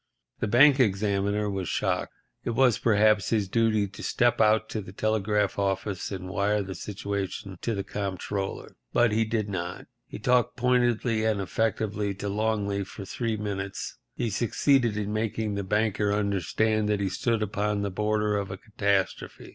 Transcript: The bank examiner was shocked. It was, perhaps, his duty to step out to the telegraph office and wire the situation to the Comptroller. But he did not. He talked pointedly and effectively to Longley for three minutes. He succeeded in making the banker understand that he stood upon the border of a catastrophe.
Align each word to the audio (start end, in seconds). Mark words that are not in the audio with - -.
The 0.39 0.47
bank 0.47 0.79
examiner 0.79 1.47
was 1.47 1.69
shocked. 1.69 2.15
It 2.43 2.55
was, 2.55 2.79
perhaps, 2.79 3.29
his 3.29 3.47
duty 3.47 3.85
to 3.89 4.01
step 4.01 4.41
out 4.41 4.67
to 4.69 4.81
the 4.81 4.91
telegraph 4.91 5.59
office 5.59 6.11
and 6.11 6.27
wire 6.27 6.63
the 6.63 6.73
situation 6.73 7.59
to 7.61 7.75
the 7.75 7.83
Comptroller. 7.83 8.75
But 8.93 9.11
he 9.11 9.25
did 9.25 9.47
not. 9.47 9.85
He 10.07 10.17
talked 10.17 10.57
pointedly 10.57 11.23
and 11.23 11.39
effectively 11.39 12.15
to 12.15 12.29
Longley 12.29 12.83
for 12.83 13.05
three 13.05 13.37
minutes. 13.37 13.99
He 14.15 14.31
succeeded 14.31 14.97
in 14.97 15.13
making 15.13 15.53
the 15.53 15.63
banker 15.63 16.11
understand 16.11 16.89
that 16.89 16.99
he 16.99 17.07
stood 17.07 17.43
upon 17.43 17.83
the 17.83 17.91
border 17.91 18.37
of 18.37 18.49
a 18.49 18.57
catastrophe. 18.57 19.49